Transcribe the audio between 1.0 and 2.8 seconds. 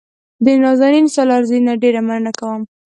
سالارزي نه ډېره مننه کوم.